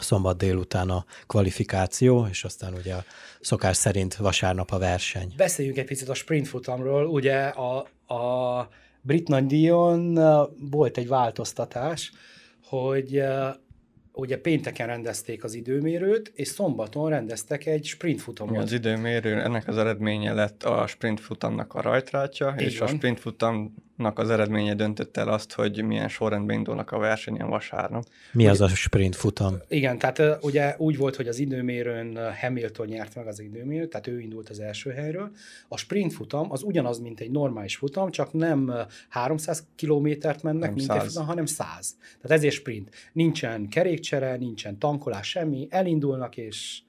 [0.00, 3.04] szombat délután a kvalifikáció, és aztán ugye a
[3.40, 5.32] szokás szerint vasárnap a verseny.
[5.36, 7.06] Beszéljünk egy picit a sprint futamról.
[7.06, 7.78] Ugye a,
[8.14, 8.68] a
[9.00, 10.14] brit nagydíjon
[10.70, 12.12] volt egy változtatás,
[12.64, 13.22] hogy
[14.12, 18.62] ugye pénteken rendezték az időmérőt, és szombaton rendeztek egy sprintfutamot.
[18.62, 22.88] Az időmérő, ennek az eredménye lett a sprintfutamnak a rajtrátja, Így és van.
[22.88, 28.04] a sprintfutam nak az eredménye döntött el azt, hogy milyen sorrendben indulnak a versenyen vasárnap.
[28.32, 29.56] Mi az a sprint futam?
[29.68, 34.20] Igen, tehát ugye úgy volt, hogy az időmérőn Hamilton nyert meg az időmérőt, tehát ő
[34.20, 35.30] indult az első helyről.
[35.68, 38.72] A sprint futam az ugyanaz, mint egy normális futam, csak nem
[39.08, 40.96] 300 kilométert mennek, nem mint 100.
[40.96, 41.96] egy futam, hanem 100.
[42.22, 42.90] Tehát ezért sprint.
[43.12, 46.80] Nincsen kerékcsere, nincsen tankolás, semmi, elindulnak és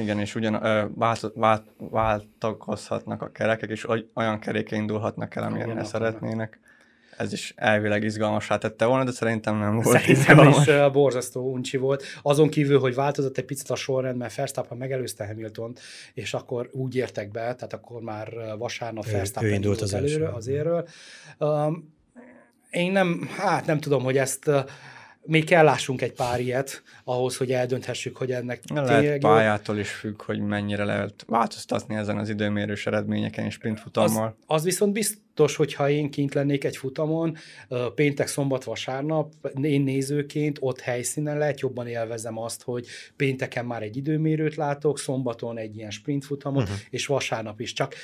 [0.00, 5.68] igen, és ugyan ö, vált, vált, váltakozhatnak a kerekek, és olyan keréke indulhatnak el, amilyen
[5.68, 6.60] ne szeretnének.
[7.20, 10.66] Ez is elvileg izgalmasá tette volna, de szerintem nem volt Szerintem izgalmas.
[10.66, 12.04] is uh, borzasztó uncsi volt.
[12.22, 15.76] Azon kívül, hogy változott egy picit a sorrend, mert Verstappen megelőzte hamilton
[16.14, 20.88] és akkor úgy értek be, tehát akkor már vasárnap Verstappen indult az előre, az érről.
[21.38, 21.94] Um,
[22.70, 24.64] én nem, hát nem tudom, hogy ezt uh,
[25.22, 29.90] még kell lássunk egy pár ilyet ahhoz, hogy eldönthessük, hogy ennek lehet tényleg pályától is
[29.90, 34.36] függ, hogy mennyire lehet változtatni ezen az időmérős eredményeken és sprintfutammal.
[34.46, 37.36] Az, az viszont biztos, hogy ha én kint lennék egy futamon,
[37.94, 43.96] péntek, szombat, vasárnap, én nézőként ott helyszínen lehet, jobban élvezem azt, hogy pénteken már egy
[43.96, 46.78] időmérőt látok, szombaton egy ilyen sprintfutamot, uh-huh.
[46.90, 47.72] és vasárnap is.
[47.72, 47.94] Csak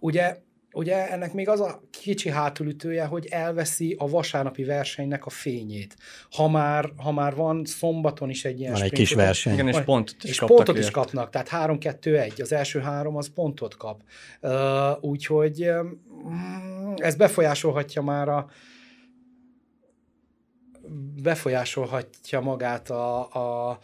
[0.00, 0.36] ugye
[0.72, 5.96] ugye ennek még az a kicsi hátulütője, hogy elveszi a vasárnapi versenynek a fényét.
[6.30, 9.52] Ha már, ha már van szombaton is egy ilyen Van egy kis verseny.
[9.52, 13.76] Igen, és pontot is, és pontot is kapnak, tehát 3-2-1, az első három az pontot
[13.76, 14.02] kap.
[14.40, 14.50] Uh,
[15.00, 18.48] úgyhogy um, ez befolyásolhatja már a
[21.22, 23.78] befolyásolhatja magát a, a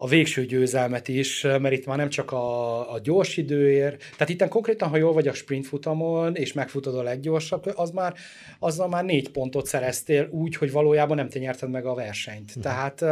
[0.00, 4.48] a végső győzelmet is, mert itt már nem csak a, a gyors időért, tehát itt
[4.48, 8.14] konkrétan, ha jól vagy a sprint futamon, és megfutod a leggyorsabb, az már,
[8.58, 12.52] azzal már négy pontot szereztél úgy, hogy valójában nem te nyerted meg a versenyt.
[12.52, 12.62] Hmm.
[12.62, 13.04] Tehát...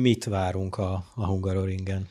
[0.00, 2.08] Mit várunk a, a Hungaroringen?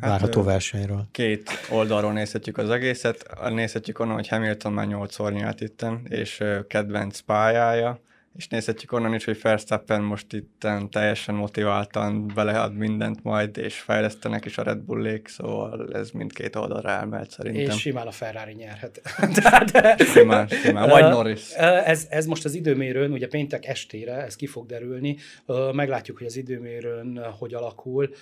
[0.00, 1.06] Hát, várható hát, versenyről.
[1.10, 3.26] Két oldalról nézhetjük az egészet.
[3.50, 8.00] Nézhetjük onnan, hogy Hamilton már nyolcszor nyert itten, és kedvenc pályája,
[8.36, 14.44] és nézhetjük onnan is, hogy Verstappen most itt teljesen motiváltan belead mindent majd, és fejlesztenek
[14.44, 17.74] is a Red Bullék, szóval ez mindkét oldalra elmehet szerintem.
[17.74, 19.00] És simán a Ferrari nyerhet.
[19.72, 20.88] De, simán, simán.
[20.88, 21.50] Vagy Norris.
[21.84, 25.16] Ez, ez most az időmérőn, ugye péntek estére, ez ki fog derülni,
[25.72, 28.14] meglátjuk, hogy az időmérőn hogy alakul,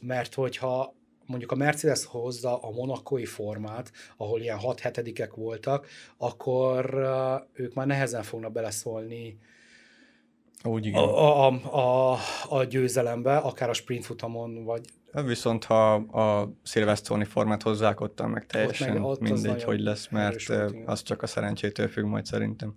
[0.00, 0.94] mert hogyha
[1.32, 6.94] mondjuk a Mercedes hozza a monakói formát, ahol ilyen 6 hetedikek voltak, akkor
[7.52, 9.38] ők már nehezen fognak beleszólni
[10.64, 11.02] úgy igen.
[11.02, 12.18] A, a, a,
[12.48, 14.84] a győzelembe, akár a sprint futamon, vagy...
[15.24, 20.08] Viszont ha a Silverstone formát hozzák, ott meg teljesen ott meg, ott mindegy, hogy lesz,
[20.08, 22.74] mert volt, az csak a szerencsétől függ majd szerintem.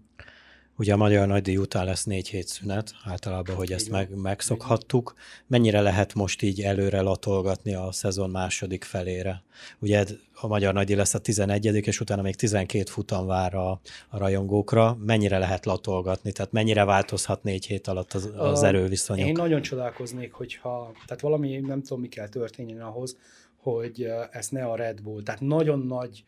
[0.77, 5.13] Ugye a Magyar Nagydíj után lesz négy hét szünet, általában, hogy ezt meg, megszokhattuk.
[5.47, 9.43] Mennyire lehet most így előre latolgatni a szezon második felére?
[9.79, 13.69] Ugye a Magyar Nagydíj lesz a 11 és utána még 12 futam vár a,
[14.09, 14.97] a rajongókra.
[15.05, 16.31] Mennyire lehet latolgatni?
[16.31, 19.27] Tehát mennyire változhat négy hét alatt az, az erőviszonyok?
[19.27, 23.17] Én nagyon csodálkoznék, hogyha, tehát valami nem tudom, mi kell történjen ahhoz,
[23.57, 26.23] hogy ezt ne a Red Bull, tehát nagyon nagy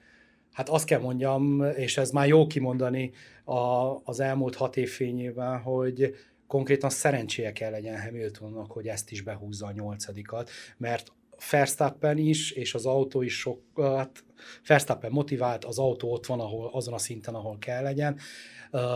[0.58, 3.12] hát azt kell mondjam, és ez már jó kimondani
[3.44, 6.16] a, az elmúlt hat év fényében, hogy
[6.48, 11.12] konkrétan szerencséje kell legyen Hamiltonnak, hogy ezt is behúzza a nyolcadikat, mert
[11.52, 14.24] Verstappen is, és az autó is sok, hát
[14.68, 18.18] Verstappen motivált, az autó ott van ahol, azon a szinten, ahol kell legyen.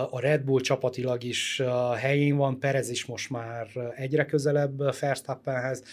[0.09, 1.61] A Red Bull csapatilag is
[1.97, 5.83] helyén van, Perez is most már egyre közelebb Verstappenhez.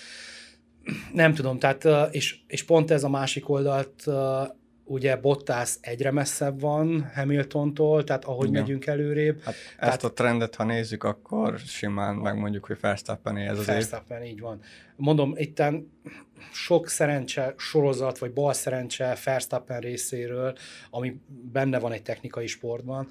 [1.13, 4.05] Nem tudom, tehát, és, és pont ez a másik oldalt
[4.89, 8.63] ugye Bottas egyre messzebb van Hamiltontól, tehát ahogy Igen.
[8.63, 9.41] megyünk előrébb.
[9.43, 14.25] Hát tehát, ezt a trendet, ha nézzük, akkor simán megmondjuk, hogy Verstappen ez az Verstappen,
[14.25, 14.61] így van.
[14.97, 15.93] Mondom, itten
[16.53, 20.57] sok szerencse sorozat, vagy bal szerencse Verstappen részéről,
[20.91, 21.21] ami
[21.53, 23.09] benne van egy technikai sportban,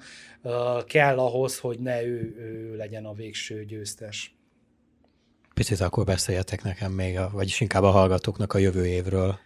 [0.86, 4.36] kell ahhoz, hogy ne ő, ő legyen a végső győztes.
[5.54, 9.38] Picit akkor beszéljetek nekem még, a, vagyis inkább a hallgatóknak a jövő évről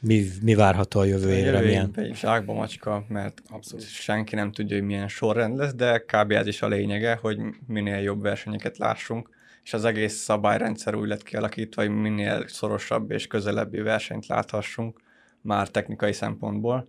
[0.00, 1.60] mi, mi várható a jövő évre?
[1.60, 1.90] Milyen?
[1.94, 3.86] egy zsákba macska, mert Abszolút.
[3.88, 6.30] senki nem tudja, hogy milyen sorrend lesz, de kb.
[6.30, 9.28] ez is a lényege, hogy minél jobb versenyeket lássunk,
[9.64, 15.00] és az egész szabályrendszer úgy lett kialakítva, hogy minél szorosabb és közelebbi versenyt láthassunk,
[15.40, 16.88] már technikai szempontból.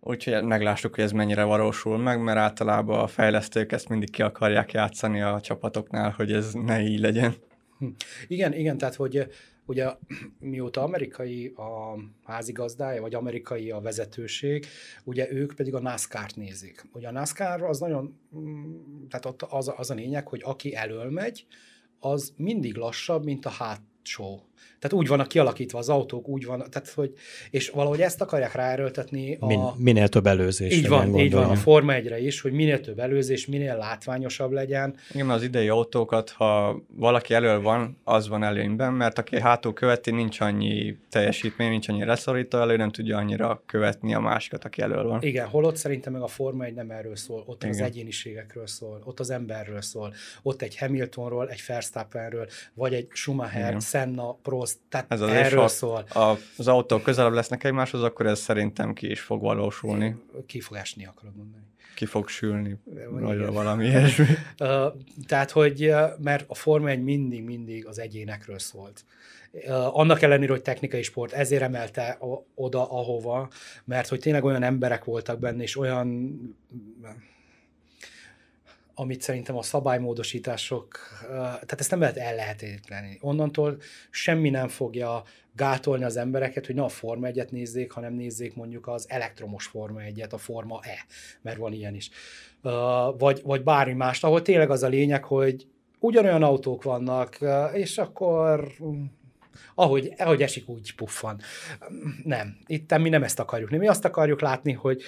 [0.00, 4.72] Úgyhogy meglássuk, hogy ez mennyire valósul meg, mert általában a fejlesztők ezt mindig ki akarják
[4.72, 7.34] játszani a csapatoknál, hogy ez ne így legyen.
[7.78, 7.86] Hm.
[8.26, 9.26] Igen, igen, tehát hogy
[9.66, 9.90] ugye
[10.38, 14.66] mióta amerikai a házigazdája, vagy amerikai a vezetőség,
[15.04, 16.84] ugye ők pedig a NASCAR-t nézik.
[16.92, 21.10] Ugye a NASCAR az nagyon, mm, tehát ott az, az a lényeg, hogy aki elől
[21.10, 21.46] megy,
[21.98, 24.42] az mindig lassabb, mint a hátsó
[24.82, 27.12] tehát úgy vannak kialakítva az autók, úgy van, tehát hogy,
[27.50, 29.36] és valahogy ezt akarják ráerőltetni.
[29.40, 30.72] A, Min, minél több előzés.
[30.76, 34.96] Így van, így van, a Forma 1 is, hogy minél több előzés, minél látványosabb legyen.
[35.12, 40.10] Igen, az idei autókat, ha valaki elől van, az van előnyben, mert aki hátul követi,
[40.10, 45.04] nincs annyi teljesítmény, nincs annyi leszorító elő, nem tudja annyira követni a másikat, aki elől
[45.04, 45.22] van.
[45.22, 47.74] Igen, holott szerintem meg a Forma 1 nem erről szól, ott Igen.
[47.74, 53.68] az egyéniségekről szól, ott az emberről szól, ott egy Hamiltonról, egy Verstappenről, vagy egy Schumacher,
[53.68, 53.80] Igen.
[53.80, 56.04] Senna, Prost, tehát ez az erről is, szól.
[56.14, 60.16] A, az autók közelebb lesznek egymáshoz, akkor ez szerintem ki is fog valósulni.
[60.46, 61.62] Ki fog esni, akarod mondani.
[61.94, 62.78] Ki fog sülni,
[63.10, 64.26] vagy valami ilyesmi.
[65.28, 69.04] tehát, hogy mert a Forma 1 mindig-mindig az egyénekről szólt.
[69.92, 72.18] Annak ellenére, hogy technikai sport, ezért emelte
[72.54, 73.48] oda, ahova,
[73.84, 76.38] mert hogy tényleg olyan emberek voltak benne, és olyan
[78.94, 83.18] amit szerintem a szabálymódosítások, tehát ezt nem lehet ellehetetleníteni.
[83.20, 83.76] Onnantól
[84.10, 85.22] semmi nem fogja
[85.56, 90.00] gátolni az embereket, hogy ne a Forma 1 nézzék, hanem nézzék mondjuk az elektromos Forma
[90.02, 91.04] 1 a Forma E,
[91.42, 92.10] mert van ilyen is.
[93.18, 95.66] Vagy, vagy bármi más, ahol tényleg az a lényeg, hogy
[95.98, 97.38] ugyanolyan autók vannak,
[97.72, 98.72] és akkor
[99.74, 101.40] ahogy, ahogy esik, úgy puffan.
[102.24, 103.70] Nem, itt mi nem ezt akarjuk.
[103.70, 105.02] Mi azt akarjuk látni, hogy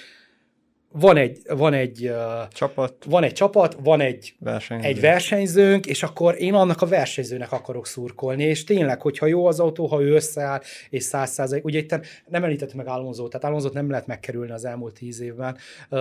[0.99, 2.11] van egy, van egy
[2.49, 4.87] csapat, van egy, csapat, van egy, versenyző.
[4.87, 9.59] egy versenyzőnk, és akkor én annak a versenyzőnek akarok szurkolni, és tényleg, hogyha jó az
[9.59, 13.69] autó, ha ő összeáll, és száz százalék, ugye itt nem említett meg Alonso, tehát Alonso
[13.73, 15.57] nem lehet megkerülni az elmúlt tíz évben,
[15.89, 15.99] uh,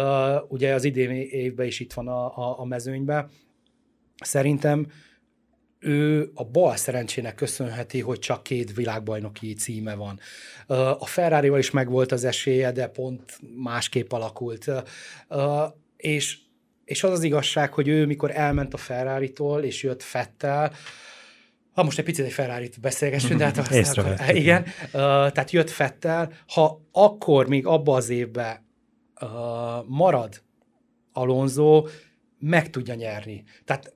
[0.49, 3.29] ugye az idén évben is itt van a, a, a mezőnyben,
[4.21, 4.87] szerintem
[5.85, 10.21] ő a bal szerencsének köszönheti, hogy csak két világbajnoki címe van.
[10.99, 14.71] A ferrari is megvolt az esélye, de pont másképp alakult.
[15.97, 16.39] És,
[16.85, 20.73] és az az igazság, hogy ő mikor elment a Ferrari-tól, és jött Fettel,
[21.73, 23.71] ha most egy picit egy ferrari beszélgessünk, de hát azt
[24.33, 28.67] igen, uh, tehát jött Fettel, ha akkor még abba az évben
[29.21, 29.29] uh,
[29.87, 30.43] marad
[31.13, 31.87] Alonso,
[32.39, 33.45] meg tudja nyerni.
[33.65, 33.95] Tehát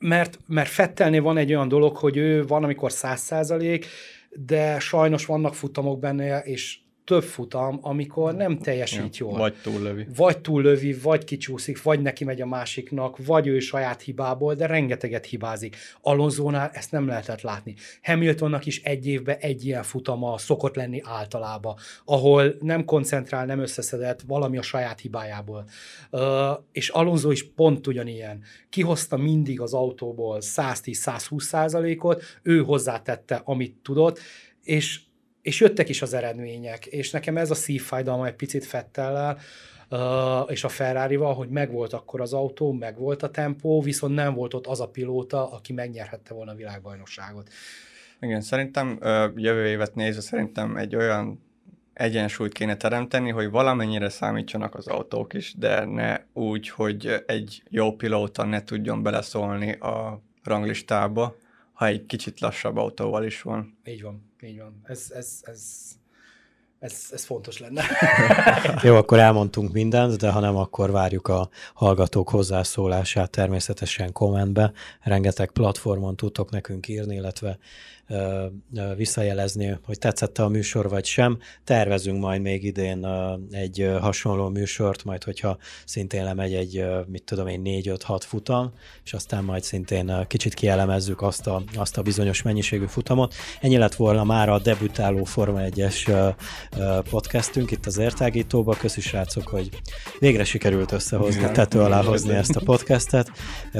[0.00, 3.86] mert, mert Fettelnél van egy olyan dolog, hogy ő van, amikor száz százalék,
[4.30, 6.78] de sajnos vannak futamok benne, és
[7.10, 9.38] több futam, amikor nem teljesít ja, jól.
[9.38, 10.06] Vagy túllövi.
[10.16, 15.26] Vagy túllövi, vagy kicsúszik, vagy neki megy a másiknak, vagy ő saját hibából, de rengeteget
[15.26, 15.76] hibázik.
[16.00, 17.74] Alonzónál ezt nem lehetett látni.
[18.02, 24.20] Hamiltonnak is egy évben egy ilyen futama szokott lenni általában, ahol nem koncentrál, nem összeszedett
[24.26, 25.64] valami a saját hibájából.
[26.10, 26.20] Uh,
[26.72, 28.42] és Alonso is pont ugyanilyen.
[28.68, 34.18] Kihozta mindig az autóból 110-120 százalékot, ő hozzátette, amit tudott,
[34.62, 35.00] és
[35.50, 39.38] és jöttek is az eredmények, és nekem ez a szívfájdalma egy picit Fettellel,
[40.46, 44.66] és a Ferrari-val, hogy megvolt akkor az autó, megvolt a tempó, viszont nem volt ott
[44.66, 47.48] az a pilóta, aki megnyerhette volna a világbajnokságot.
[48.20, 48.98] Igen, szerintem
[49.36, 51.42] jövő évet nézve szerintem egy olyan
[51.92, 57.92] egyensúlyt kéne teremteni, hogy valamennyire számítsanak az autók is, de ne úgy, hogy egy jó
[57.92, 61.36] pilóta ne tudjon beleszólni a ranglistába,
[61.72, 63.78] ha egy kicsit lassabb autóval is van.
[63.84, 64.80] Így van, így van.
[64.84, 65.62] Ez, ez, ez,
[66.78, 67.82] ez, ez fontos lenne.
[68.82, 74.72] Jó, akkor elmondtunk mindent, de ha nem, akkor várjuk a hallgatók hozzászólását természetesen kommentbe.
[75.00, 77.58] Rengeteg platformon tudtok nekünk írni, illetve
[78.96, 81.38] visszajelezni, hogy tetszett a műsor vagy sem.
[81.64, 83.06] Tervezünk majd még idén
[83.50, 88.72] egy hasonló műsort, majd hogyha szintén lemegy egy, mit tudom én, 4-5-6 futam,
[89.04, 93.34] és aztán majd szintén kicsit kielemezzük azt a, azt a bizonyos mennyiségű futamot.
[93.60, 96.34] Ennyi lett volna már a debütáló Forma 1-es
[97.10, 98.74] podcastünk itt az Értágítóba.
[98.74, 99.68] Köszi srácok, hogy
[100.18, 103.30] végre sikerült összehozni, tető alá hozni ezt a podcastet.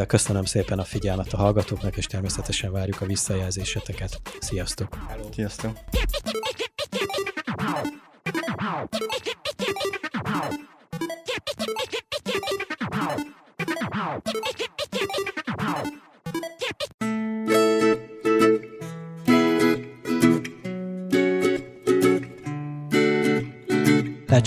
[0.06, 4.19] Köszönöm szépen a figyelmet a hallgatóknak, és természetesen várjuk a visszajelzéseteket.
[4.40, 4.98] Sziasztok!
[5.08, 5.28] Hello.
[5.32, 5.72] Sziasztok!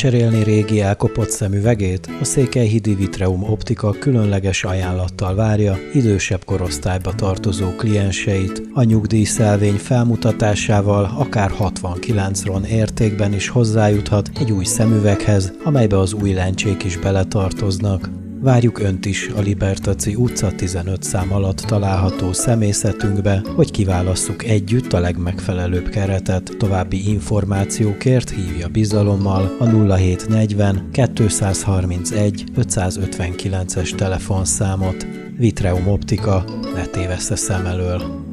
[0.04, 2.10] Lecserélni régi elkopott szemüvegét?
[2.22, 8.62] A Székelyhidi Vitreum Optika különleges ajánlattal várja idősebb korosztályba tartozó klienseit.
[8.74, 16.34] A nyugdíjszelvény felmutatásával akár 69 ron értékben is hozzájuthat egy új szemüveghez, amelybe az új
[16.34, 18.23] lencsék is beletartoznak.
[18.44, 25.00] Várjuk Önt is a Libertaci utca 15 szám alatt található szemészetünkbe, hogy kiválasszuk együtt a
[25.00, 26.56] legmegfelelőbb keretet.
[26.58, 35.08] További információkért hívja bizalommal a 0740 231 559-es telefonszámot.
[35.38, 36.44] Vitreum Optika,
[36.76, 38.33] ne tévessze szem elől.